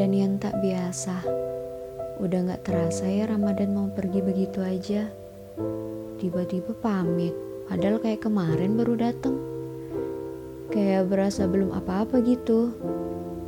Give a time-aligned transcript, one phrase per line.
[0.00, 1.20] yang tak biasa.
[2.16, 5.10] Udah gak terasa ya Ramadan mau pergi begitu aja.
[6.16, 7.36] Tiba-tiba pamit,
[7.68, 9.36] padahal kayak kemarin baru datang.
[10.72, 12.72] Kayak berasa belum apa-apa gitu.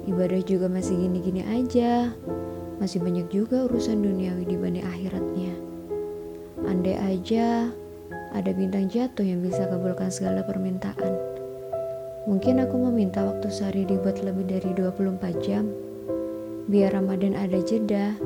[0.05, 2.13] Ibadah juga masih gini-gini aja.
[2.77, 5.55] Masih banyak juga urusan duniawi dibanding akhiratnya.
[6.69, 7.73] Andai aja
[8.37, 11.15] ada bintang jatuh yang bisa kabulkan segala permintaan.
[12.29, 15.84] Mungkin aku meminta waktu sehari dibuat lebih dari 24 jam
[16.65, 18.17] biar Ramadan ada jeda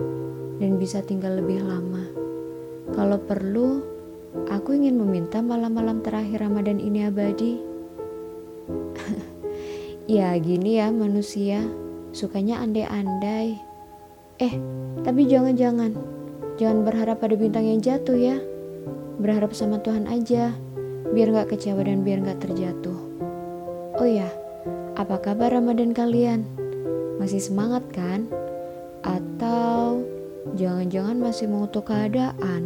[0.59, 2.07] dan bisa tinggal lebih lama.
[2.95, 3.83] Kalau perlu,
[4.51, 7.59] aku ingin meminta malam-malam terakhir Ramadan ini abadi.
[10.19, 11.63] ya gini ya manusia,
[12.15, 13.59] sukanya andai-andai.
[14.39, 14.55] Eh,
[15.03, 15.99] tapi jangan-jangan,
[16.63, 18.39] jangan berharap pada bintang yang jatuh ya.
[19.19, 20.55] Berharap sama Tuhan aja,
[21.11, 22.99] biar gak kecewa dan biar gak terjatuh.
[23.99, 24.31] Oh ya,
[24.95, 26.68] apa kabar Ramadan kalian?
[27.29, 28.25] Masih semangat kan?
[29.05, 30.01] Atau
[30.57, 32.65] jangan-jangan masih mengutuk keadaan?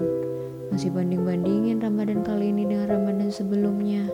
[0.71, 4.07] Masih banding-bandingin Ramadan kali ini dengan Ramadan sebelumnya?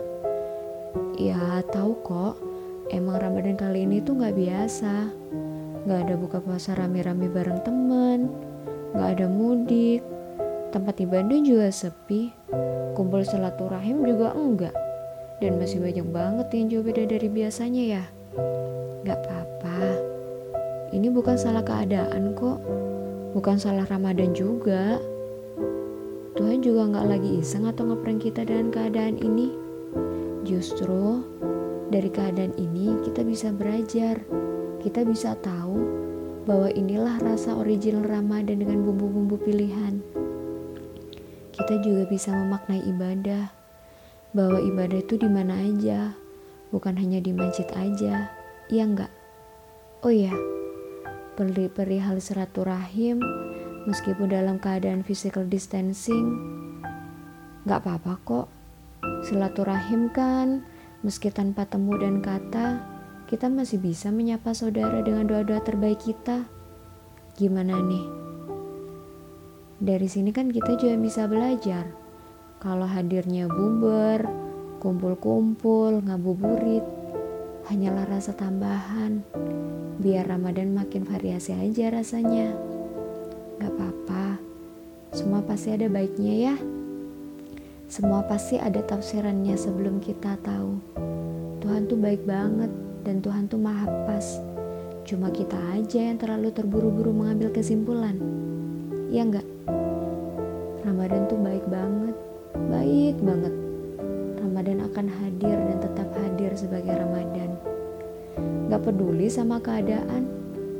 [1.21, 2.41] Ya tahu kok,
[2.89, 5.13] emang Ramadan kali ini tuh gak biasa.
[5.85, 8.33] Gak ada buka puasa rame-rame bareng temen,
[8.97, 10.01] gak ada mudik,
[10.73, 12.33] tempat ibadah juga sepi,
[12.97, 14.73] kumpul silaturahim juga enggak,
[15.45, 18.03] dan masih banyak banget yang jauh beda dari biasanya ya.
[19.05, 19.68] Gak apa-apa,
[20.89, 22.57] ini bukan salah keadaan kok,
[23.37, 24.97] bukan salah Ramadan juga.
[26.33, 29.53] Tuhan juga nggak lagi iseng atau ngeprank kita dengan keadaan ini.
[30.47, 31.21] Justru
[31.93, 34.17] dari keadaan ini kita bisa belajar,
[34.81, 35.77] kita bisa tahu
[36.49, 40.01] bahwa inilah rasa original Ramadan dengan bumbu-bumbu pilihan.
[41.53, 43.51] Kita juga bisa memaknai ibadah,
[44.33, 46.15] bahwa ibadah itu di mana aja,
[46.73, 48.31] bukan hanya di masjid aja.
[48.71, 49.11] Iya enggak?
[50.05, 50.31] Oh iya,
[51.71, 53.23] perihal silaturahim
[53.87, 56.35] meskipun dalam keadaan physical distancing
[57.63, 58.47] gak apa-apa kok.
[59.23, 60.67] Silaturahim kan
[60.99, 62.83] meski tanpa temu dan kata
[63.31, 66.43] kita masih bisa menyapa saudara dengan doa-doa terbaik kita.
[67.39, 68.05] Gimana nih?
[69.79, 71.87] Dari sini kan kita juga bisa belajar.
[72.59, 74.27] Kalau hadirnya buber
[74.83, 76.83] kumpul-kumpul ngabuburit
[77.71, 79.23] hanyalah rasa tambahan
[79.99, 82.55] biar Ramadan makin variasi aja rasanya.
[83.59, 84.39] Gak apa-apa,
[85.11, 86.55] semua pasti ada baiknya ya.
[87.91, 90.79] Semua pasti ada tafsirannya sebelum kita tahu.
[91.59, 92.71] Tuhan tuh baik banget
[93.03, 94.39] dan Tuhan tuh maha pas.
[95.03, 98.15] Cuma kita aja yang terlalu terburu-buru mengambil kesimpulan.
[99.11, 99.47] Ya enggak?
[100.87, 102.15] Ramadan tuh baik banget,
[102.71, 103.53] baik banget.
[104.39, 107.58] Ramadan akan hadir dan tetap hadir sebagai Ramadan.
[108.69, 110.29] Gak peduli sama keadaan,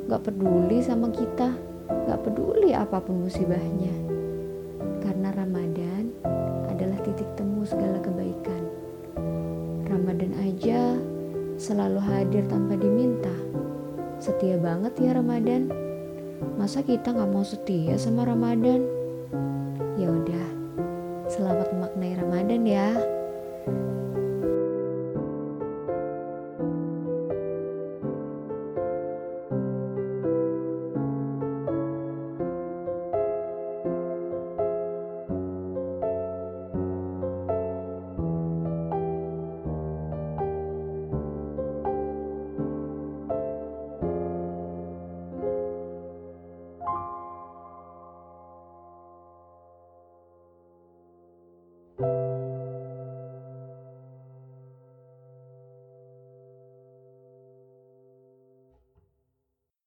[0.05, 1.57] gak peduli sama kita,
[1.89, 3.89] gak peduli apa pun musibahnya.
[5.01, 6.13] Karena Ramadan
[6.69, 8.61] adalah titik temu segala kebaikan.
[9.89, 10.93] Ramadan aja
[11.57, 13.33] selalu hadir tanpa diminta.
[14.21, 15.73] Setia banget ya Ramadan.
[16.61, 18.85] Masa kita gak mau setia sama Ramadan?
[19.97, 20.47] Ya udah,
[21.25, 22.93] selamat memaknai Ramadan ya.